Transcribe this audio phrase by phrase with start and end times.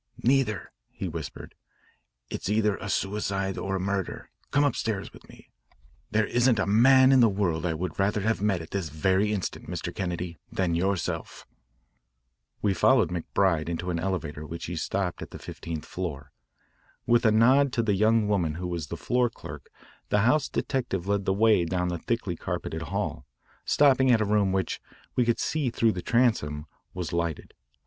[0.23, 1.53] "Neither," he whispered.
[2.31, 4.31] "It's either a suicide or a murder.
[4.49, 5.51] Come upstairs with me.
[6.09, 9.31] There isn't a man in the world I would rather have met at this very
[9.31, 9.93] instant, Mr.
[9.93, 11.45] Kennedy, than yourself."
[12.63, 16.31] We followed McBride into an elevator which he stopped at the fifteenth floor.
[17.05, 19.69] With a nod to the young woman who was the floor clerk,
[20.09, 23.27] the house detective led the way down the thickly carpeted hall,
[23.65, 24.81] stopping at a room which,
[25.15, 26.65] we could see through the transom,
[26.95, 27.53] was lighted.